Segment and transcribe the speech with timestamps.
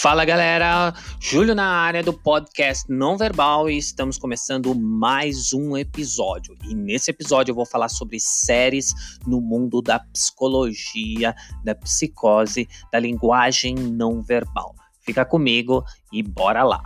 [0.00, 6.56] Fala galera, Júlio na área do podcast Não Verbal e estamos começando mais um episódio.
[6.64, 8.94] E nesse episódio eu vou falar sobre séries
[9.26, 14.74] no mundo da psicologia, da psicose, da linguagem não verbal.
[15.02, 16.80] Fica comigo e bora lá!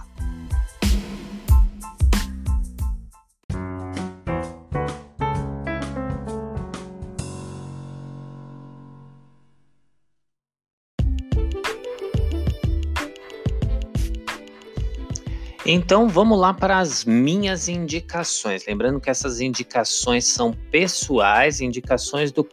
[15.67, 18.67] Então vamos lá para as minhas indicações.
[18.67, 22.47] Lembrando que essas indicações são pessoais, indicações do,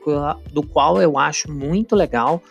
[0.49, 2.41] do qual eu acho muito legal.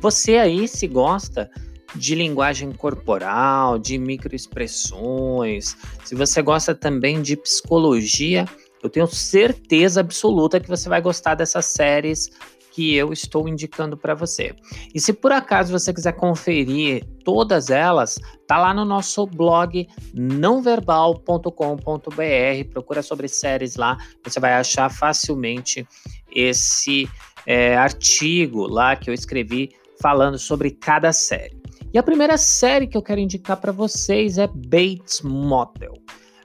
[0.00, 1.48] Você aí, se gosta
[1.94, 8.46] de linguagem corporal, de microexpressões, se você gosta também de psicologia,
[8.82, 12.30] eu tenho certeza absoluta que você vai gostar dessas séries
[12.70, 14.54] que eu estou indicando para você.
[14.94, 22.70] E se por acaso você quiser conferir todas elas, tá lá no nosso blog nãoverbal.com.br,
[22.72, 25.86] procura sobre séries lá, você vai achar facilmente
[26.34, 27.08] esse
[27.46, 31.60] é, artigo lá que eu escrevi falando sobre cada série.
[31.92, 35.94] E a primeira série que eu quero indicar para vocês é Bates Motel.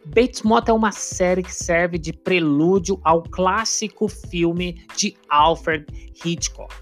[0.08, 5.86] Bates Motel é uma série que serve de prelúdio ao clássico filme de Alfred
[6.23, 6.73] Hitchcock,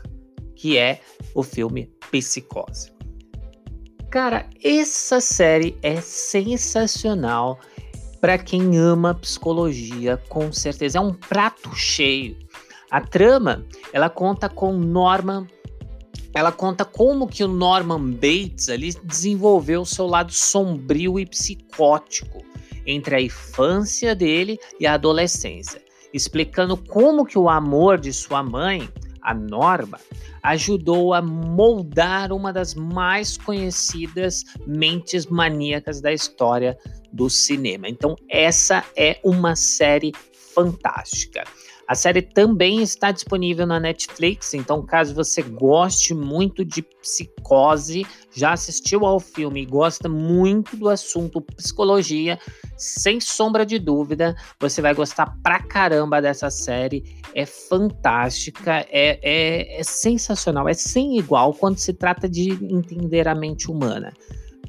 [0.55, 1.01] que é
[1.33, 2.91] o filme Psicose.
[4.11, 7.59] Cara, essa série é sensacional
[8.19, 10.97] para quem ama psicologia, com certeza.
[10.97, 12.37] É um prato cheio.
[12.91, 15.47] A trama, ela conta com Norman
[16.35, 22.43] ela conta como que o Norman Bates ali desenvolveu o seu lado sombrio e psicótico
[22.85, 25.81] entre a infância dele e a adolescência,
[26.13, 28.89] explicando como que o amor de sua mãe,
[29.21, 29.99] a Norma,
[30.43, 36.77] ajudou a moldar uma das mais conhecidas mentes maníacas da história
[37.11, 37.87] do cinema.
[37.87, 40.11] Então, essa é uma série
[40.53, 41.45] fantástica.
[41.87, 48.53] A série também está disponível na Netflix, então caso você goste muito de psicose, já
[48.53, 52.39] assistiu ao filme e gosta muito do assunto psicologia,
[52.77, 57.03] sem sombra de dúvida, você vai gostar pra caramba dessa série.
[57.35, 63.35] É fantástica, é, é, é sensacional, é sem igual quando se trata de entender a
[63.35, 64.13] mente humana.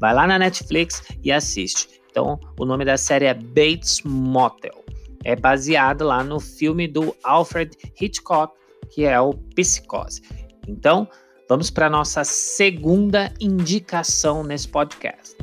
[0.00, 2.00] Vai lá na Netflix e assiste.
[2.10, 4.83] Então, o nome da série é Bates Motel
[5.24, 8.54] é baseado lá no filme do Alfred Hitchcock,
[8.90, 10.20] que é o Psicose.
[10.68, 11.08] Então,
[11.48, 15.34] vamos para nossa segunda indicação nesse podcast.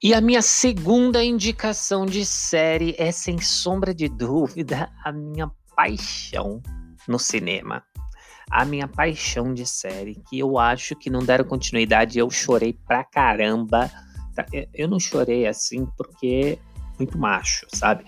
[0.00, 6.62] E a minha segunda indicação de série é, sem sombra de dúvida, a minha paixão
[7.08, 7.82] no cinema
[8.50, 13.04] a minha paixão de série, que eu acho que não deram continuidade, eu chorei pra
[13.04, 13.90] caramba.
[14.34, 14.44] Tá,
[14.74, 16.58] eu não chorei assim porque
[16.98, 18.04] muito macho, sabe?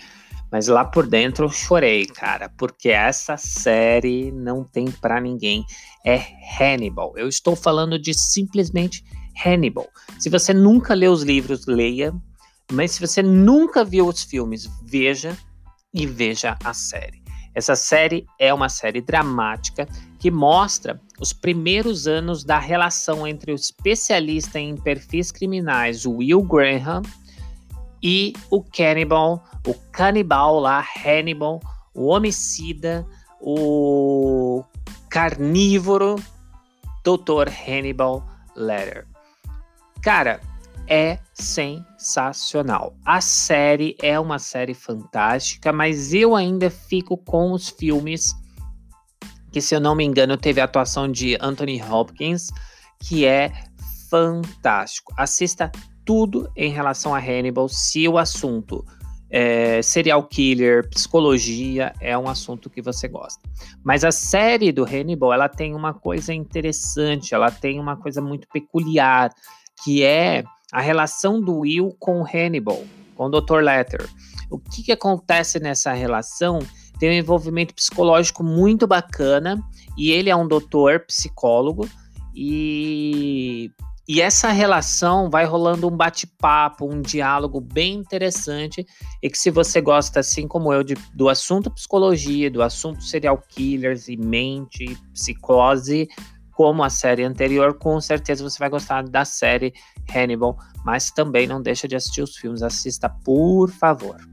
[0.50, 5.64] Mas lá por dentro eu chorei, cara, porque essa série não tem para ninguém.
[6.04, 6.20] É
[6.58, 7.12] Hannibal.
[7.16, 9.04] Eu estou falando de simplesmente
[9.44, 9.88] Hannibal.
[10.18, 12.12] Se você nunca leu os livros, leia.
[12.72, 15.36] Mas se você nunca viu os filmes, veja
[15.92, 17.19] e veja a série.
[17.54, 19.88] Essa série é uma série dramática
[20.18, 27.02] que mostra os primeiros anos da relação entre o especialista em perfis criminais Will Graham
[28.02, 31.60] e o cannibal, o canibal lá, Hannibal,
[31.94, 33.06] o homicida,
[33.40, 34.64] o
[35.08, 36.16] carnívoro,
[37.04, 37.50] Dr.
[37.66, 38.24] Hannibal
[38.54, 39.06] Lecter.
[40.02, 40.40] Cara,
[40.90, 42.96] é sensacional.
[43.06, 48.34] A série é uma série fantástica, mas eu ainda fico com os filmes
[49.52, 52.48] que, se eu não me engano, teve a atuação de Anthony Hopkins,
[53.00, 53.52] que é
[54.10, 55.14] fantástico.
[55.16, 55.70] Assista
[56.04, 58.84] tudo em relação a Hannibal, se o assunto
[59.30, 63.40] é, serial killer, psicologia é um assunto que você gosta.
[63.84, 68.48] Mas a série do Hannibal, ela tem uma coisa interessante, ela tem uma coisa muito
[68.48, 69.32] peculiar,
[69.84, 72.84] que é a relação do Will com Hannibal,
[73.16, 73.60] com o Dr.
[73.60, 74.08] Letter.
[74.50, 76.60] O que, que acontece nessa relação?
[76.98, 79.62] Tem um envolvimento psicológico muito bacana
[79.96, 81.88] e ele é um doutor psicólogo
[82.34, 83.70] e,
[84.06, 88.86] e essa relação vai rolando um bate-papo, um diálogo bem interessante
[89.22, 93.42] e que se você gosta, assim como eu, de, do assunto psicologia, do assunto serial
[93.48, 96.08] killers e mente, psicose,
[96.60, 99.72] como a série anterior, com certeza você vai gostar da série
[100.14, 104.29] Hannibal, mas também não deixa de assistir os filmes, assista por favor.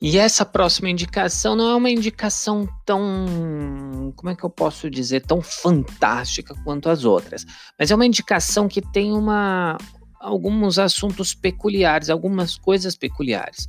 [0.00, 5.22] E essa próxima indicação não é uma indicação tão, como é que eu posso dizer,
[5.22, 7.46] tão fantástica quanto as outras,
[7.78, 9.78] mas é uma indicação que tem uma
[10.20, 13.66] alguns assuntos peculiares, algumas coisas peculiares.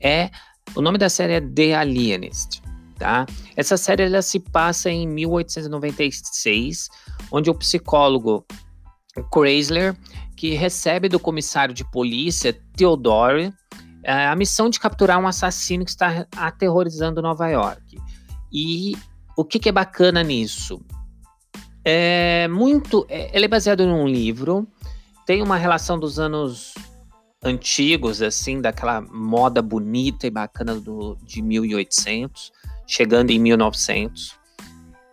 [0.00, 0.30] É
[0.74, 2.60] o nome da série é The Alienist,
[2.98, 3.26] tá?
[3.56, 6.88] Essa série ela se passa em 1896,
[7.30, 8.44] onde o psicólogo
[9.32, 9.94] Chrysler,
[10.36, 13.52] que recebe do comissário de polícia Theodore
[14.02, 17.98] é, a missão de capturar um assassino que está aterrorizando Nova York.
[18.52, 18.96] E
[19.36, 20.80] o que, que é bacana nisso?
[21.84, 23.06] É muito.
[23.08, 24.66] É, ele é baseado num livro,
[25.26, 26.74] tem uma relação dos anos
[27.44, 32.52] antigos, assim, daquela moda bonita e bacana do, de 1800,
[32.86, 34.38] chegando em 1900.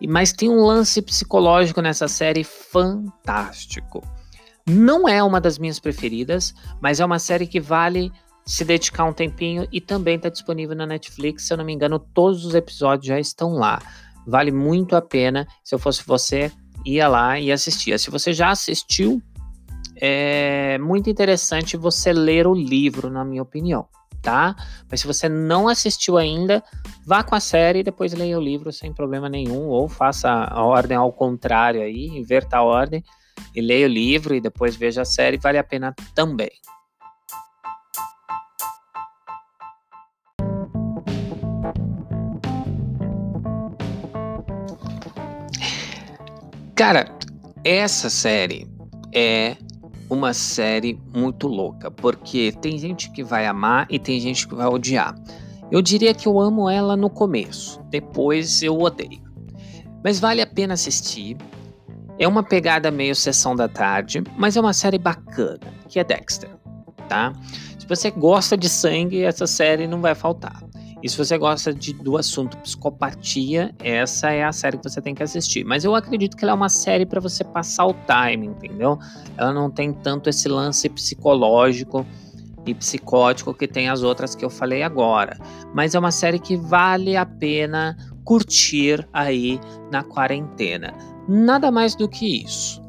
[0.07, 4.01] Mas tem um lance psicológico nessa série fantástico.
[4.67, 8.11] Não é uma das minhas preferidas, mas é uma série que vale
[8.49, 11.43] se dedicar um tempinho e também está disponível na Netflix.
[11.43, 13.79] Se eu não me engano, todos os episódios já estão lá.
[14.25, 15.47] Vale muito a pena.
[15.63, 16.51] Se eu fosse você,
[16.83, 17.99] ia lá e assistia.
[17.99, 19.21] Se você já assistiu,
[20.01, 23.87] é muito interessante você ler o livro, na minha opinião,
[24.19, 24.55] tá?
[24.89, 26.63] Mas se você não assistiu ainda,
[27.05, 30.63] vá com a série e depois leia o livro sem problema nenhum, ou faça a
[30.63, 33.03] ordem ao contrário aí, inverta a ordem
[33.53, 36.49] e leia o livro e depois veja a série, vale a pena também.
[46.79, 47.13] Cara,
[47.61, 48.65] essa série
[49.13, 49.57] é
[50.09, 54.65] uma série muito louca, porque tem gente que vai amar e tem gente que vai
[54.65, 55.13] odiar.
[55.69, 59.21] Eu diria que eu amo ela no começo, depois eu odeio.
[60.01, 61.35] Mas vale a pena assistir.
[62.17, 65.59] É uma pegada meio sessão da tarde, mas é uma série bacana,
[65.89, 66.49] que é Dexter,
[67.09, 67.33] tá?
[67.77, 70.63] Se você gosta de sangue, essa série não vai faltar.
[71.01, 75.15] E se você gosta de, do assunto psicopatia, essa é a série que você tem
[75.15, 75.63] que assistir.
[75.63, 78.99] Mas eu acredito que ela é uma série para você passar o time, entendeu?
[79.37, 82.05] Ela não tem tanto esse lance psicológico
[82.65, 85.37] e psicótico que tem as outras que eu falei agora.
[85.73, 89.59] Mas é uma série que vale a pena curtir aí
[89.89, 90.93] na quarentena.
[91.27, 92.81] Nada mais do que isso.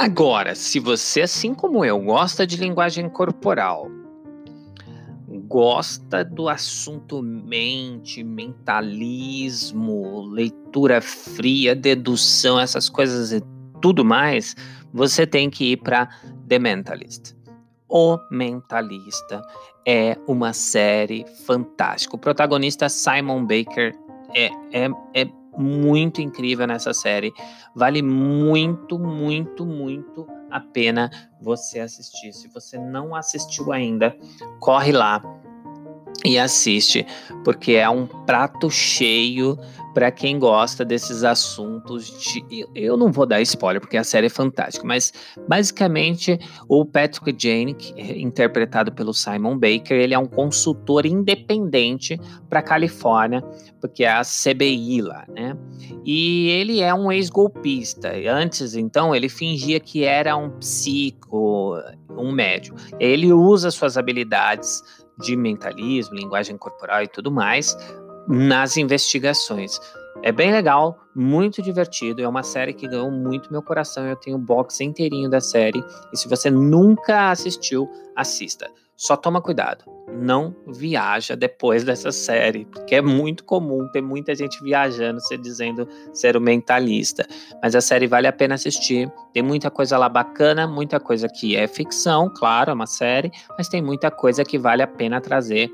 [0.00, 3.86] Agora, se você, assim como eu, gosta de linguagem corporal,
[5.46, 13.42] gosta do assunto mente, mentalismo, leitura fria, dedução, essas coisas e
[13.82, 14.56] tudo mais,
[14.90, 16.08] você tem que ir para
[16.48, 17.34] The Mentalist.
[17.86, 19.42] O Mentalista
[19.86, 22.16] é uma série fantástica.
[22.16, 23.94] O protagonista Simon Baker
[24.34, 27.32] é, é, é muito incrível nessa série.
[27.74, 31.10] Vale muito, muito, muito a pena
[31.40, 32.32] você assistir.
[32.32, 34.16] Se você não assistiu ainda,
[34.58, 35.22] corre lá
[36.24, 37.06] e assiste,
[37.44, 39.58] porque é um prato cheio
[39.92, 44.30] para quem gosta desses assuntos de, eu não vou dar spoiler porque a série é
[44.30, 45.12] fantástica, mas
[45.48, 52.62] basicamente o Patrick Jane, é interpretado pelo Simon Baker, ele é um consultor independente para
[52.62, 53.42] Califórnia,
[53.80, 55.56] porque é a CBI lá, né?
[56.04, 58.12] E ele é um ex-golpista.
[58.28, 61.76] Antes, então, ele fingia que era um psico,
[62.10, 62.76] um médium.
[62.98, 64.82] Ele usa suas habilidades
[65.20, 67.76] de mentalismo, linguagem corporal e tudo mais
[68.28, 69.80] nas investigações.
[70.22, 72.20] É bem legal, muito divertido.
[72.20, 74.06] É uma série que ganhou muito meu coração.
[74.06, 75.82] Eu tenho o box inteirinho da série.
[76.12, 78.70] E se você nunca assistiu, assista.
[79.00, 79.82] Só toma cuidado.
[80.12, 85.88] Não viaja depois dessa série, porque é muito comum ter muita gente viajando, se dizendo
[86.12, 87.26] ser o mentalista.
[87.62, 89.10] Mas a série vale a pena assistir.
[89.32, 93.70] Tem muita coisa lá bacana, muita coisa que é ficção, claro, é uma série, mas
[93.70, 95.72] tem muita coisa que vale a pena trazer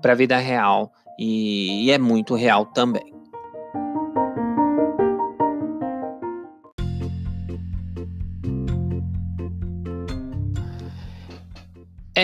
[0.00, 3.11] para a vida real e, e é muito real também.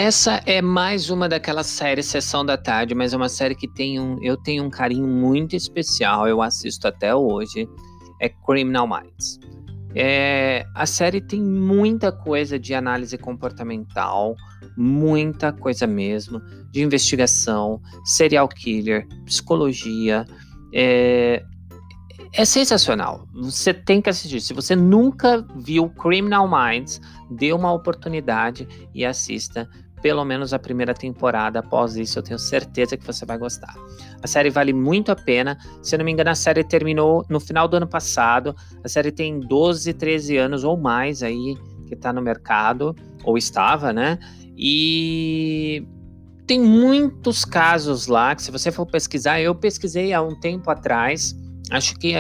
[0.01, 3.99] Essa é mais uma daquelas séries Sessão da Tarde, mas é uma série que tem
[3.99, 7.69] um, eu tenho um carinho muito especial, eu assisto até hoje,
[8.21, 9.41] é Criminal Minds.
[9.97, 14.37] É, a série tem muita coisa de análise comportamental,
[14.77, 16.41] muita coisa mesmo,
[16.71, 20.25] de investigação, serial killer, psicologia.
[20.73, 21.43] É,
[22.33, 23.27] é sensacional.
[23.33, 24.41] Você tem que assistir.
[24.41, 27.01] Se você nunca viu Criminal Minds,
[27.31, 29.69] dê uma oportunidade e assista,
[30.01, 31.59] pelo menos a primeira temporada.
[31.61, 33.75] Após isso, eu tenho certeza que você vai gostar.
[34.23, 35.59] A série vale muito a pena.
[35.83, 38.55] Se eu não me engano, a série terminou no final do ano passado.
[38.83, 43.93] A série tem 12, 13 anos ou mais aí que tá no mercado, ou estava,
[43.93, 44.19] né?
[44.57, 45.87] E
[46.47, 51.35] tem muitos casos lá que, se você for pesquisar, eu pesquisei há um tempo atrás,
[51.71, 52.13] acho que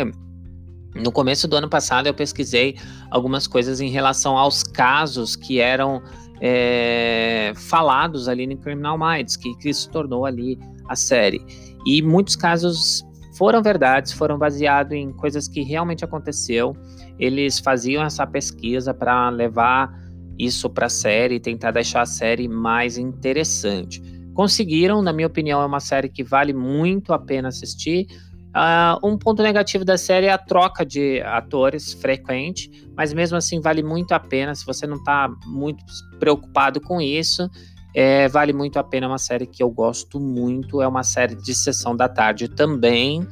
[0.94, 2.76] no começo do ano passado eu pesquisei
[3.10, 6.02] algumas coisas em relação aos casos que eram
[6.40, 11.40] é, falados ali no Criminal Minds, que, que se tornou ali a série.
[11.86, 13.04] E muitos casos
[13.36, 16.76] foram verdades, foram baseados em coisas que realmente aconteceu.
[17.18, 19.92] Eles faziam essa pesquisa para levar
[20.38, 24.00] isso para a série e tentar deixar a série mais interessante.
[24.34, 28.06] Conseguiram, na minha opinião, é uma série que vale muito a pena assistir
[28.48, 33.60] Uh, um ponto negativo da série é a troca de atores frequente, mas mesmo assim
[33.60, 34.54] vale muito a pena.
[34.54, 35.84] Se você não está muito
[36.18, 37.48] preocupado com isso,
[37.94, 39.06] é, vale muito a pena.
[39.06, 40.80] É uma série que eu gosto muito.
[40.80, 43.26] É uma série de sessão da tarde também,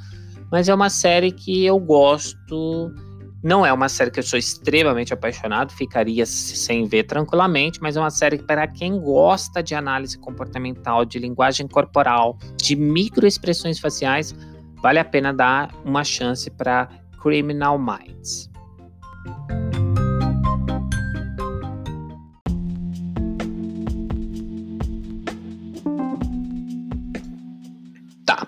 [0.50, 2.92] mas é uma série que eu gosto.
[3.42, 8.00] Não é uma série que eu sou extremamente apaixonado, ficaria sem ver tranquilamente, mas é
[8.00, 14.34] uma série para quem gosta de análise comportamental, de linguagem corporal, de microexpressões faciais
[14.82, 16.88] vale a pena dar uma chance para
[17.22, 18.50] Criminal Minds.
[28.24, 28.46] Tá.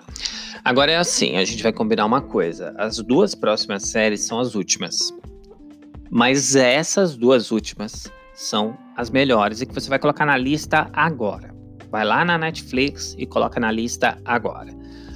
[0.63, 2.73] Agora é assim, a gente vai combinar uma coisa.
[2.77, 5.13] As duas próximas séries são as últimas.
[6.09, 11.53] Mas essas duas últimas são as melhores e que você vai colocar na lista agora.
[11.91, 14.71] Vai lá na Netflix e coloca na lista agora.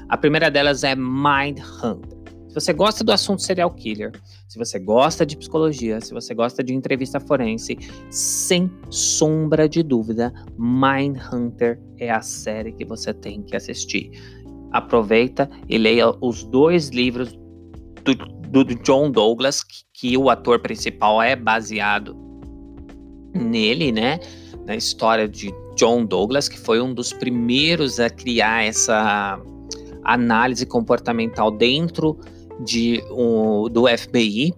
[0.10, 2.24] A primeira delas é Mind Hunter.
[2.54, 4.12] Se você gosta do assunto serial killer,
[4.48, 7.76] se você gosta de psicologia, se você gosta de entrevista forense,
[8.12, 14.12] sem sombra de dúvida, Mind Hunter é a série que você tem que assistir.
[14.72, 17.34] Aproveita e leia os dois livros
[18.04, 22.16] do, do John Douglas, que, que o ator principal é baseado
[23.34, 24.20] nele, né?
[24.68, 29.42] Na história de John Douglas, que foi um dos primeiros a criar essa
[30.04, 32.18] análise comportamental dentro
[32.60, 34.54] de, um, do FBI.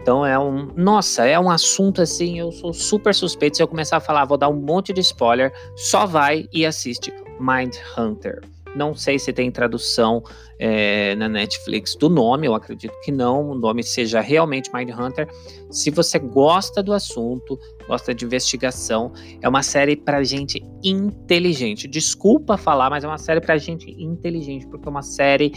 [0.00, 0.68] Então é um.
[0.76, 2.38] Nossa, é um assunto assim.
[2.38, 3.56] Eu sou super suspeito.
[3.56, 5.52] Se eu começar a falar, vou dar um monte de spoiler.
[5.76, 8.42] Só vai e assiste Mind Hunter.
[8.74, 10.22] Não sei se tem tradução
[10.58, 15.28] é, na Netflix do nome, eu acredito que não, o nome seja realmente Mind Hunter.
[15.70, 21.86] Se você gosta do assunto, gosta de investigação, é uma série para gente inteligente.
[21.88, 25.52] Desculpa falar, mas é uma série para gente inteligente, porque é uma série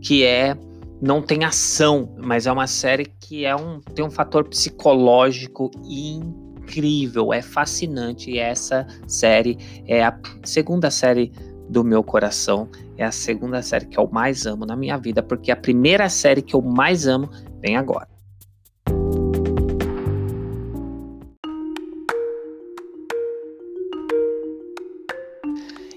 [0.00, 0.56] que é
[1.00, 7.32] não tem ação, mas é uma série que é um tem um fator psicológico incrível,
[7.32, 8.30] é fascinante.
[8.30, 11.32] E essa série é a segunda série
[11.72, 12.68] do meu coração.
[12.96, 16.42] É a segunda série que eu mais amo na minha vida, porque a primeira série
[16.42, 17.28] que eu mais amo
[17.60, 18.08] vem agora.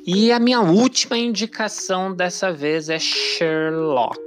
[0.08, 4.20] E a minha última indicação dessa vez é Sherlock.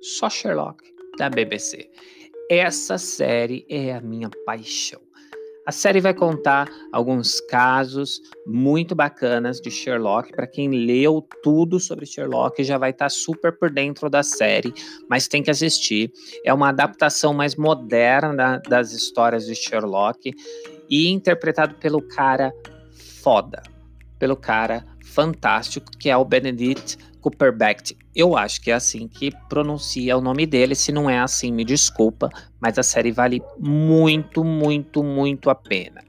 [0.00, 0.84] Só Sherlock,
[1.18, 1.90] da BBC.
[2.50, 5.00] Essa série é a minha paixão.
[5.66, 10.30] A série vai contar alguns casos muito bacanas de Sherlock.
[10.30, 14.74] Para quem leu tudo sobre Sherlock, já vai estar tá super por dentro da série,
[15.08, 16.12] mas tem que assistir.
[16.44, 20.32] É uma adaptação mais moderna das histórias de Sherlock
[20.90, 22.52] e interpretado pelo cara
[23.22, 23.62] foda,
[24.18, 27.92] pelo cara fantástico que é o Benedict Cumberbatch.
[28.14, 30.74] Eu acho que é assim que pronuncia o nome dele.
[30.74, 32.30] Se não é assim, me desculpa,
[32.60, 36.02] mas a série vale muito, muito, muito a pena.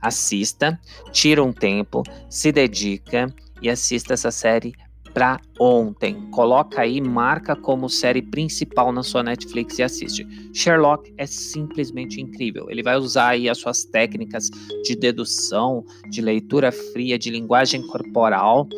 [0.00, 0.78] Assista,
[1.12, 3.32] tira um tempo, se dedica
[3.62, 4.74] e assista essa série
[5.14, 6.28] para ontem.
[6.32, 10.26] Coloca aí, marca como série principal na sua Netflix e assiste.
[10.52, 12.68] Sherlock é simplesmente incrível.
[12.68, 14.50] Ele vai usar aí as suas técnicas
[14.82, 18.68] de dedução, de leitura fria, de linguagem corporal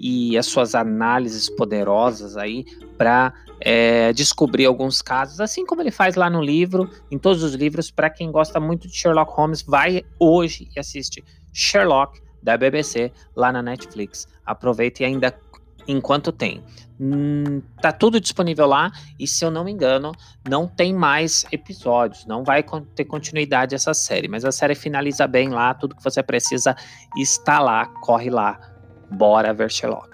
[0.00, 2.64] e as suas análises poderosas aí
[2.96, 7.54] para é, descobrir alguns casos, assim como ele faz lá no livro, em todos os
[7.54, 7.90] livros.
[7.90, 13.52] Para quem gosta muito de Sherlock Holmes, vai hoje e assiste Sherlock da BBC lá
[13.52, 14.26] na Netflix.
[14.46, 15.38] Aproveita e ainda
[15.86, 16.64] enquanto tem.
[16.98, 20.12] Hum, tá tudo disponível lá e se eu não me engano,
[20.48, 22.62] não tem mais episódios, não vai
[22.94, 26.76] ter continuidade essa série, mas a série finaliza bem lá, tudo que você precisa
[27.16, 28.79] está lá, corre lá
[29.10, 30.09] Bora ver Sherlock.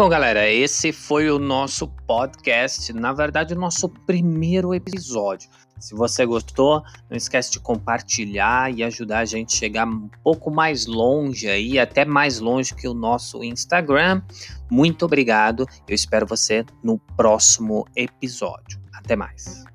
[0.00, 5.50] Bom, galera, esse foi o nosso podcast, na verdade, o nosso primeiro episódio.
[5.78, 10.50] Se você gostou, não esquece de compartilhar e ajudar a gente a chegar um pouco
[10.50, 14.22] mais longe aí, até mais longe que o nosso Instagram.
[14.70, 15.66] Muito obrigado.
[15.86, 18.80] Eu espero você no próximo episódio.
[18.94, 19.69] Até mais.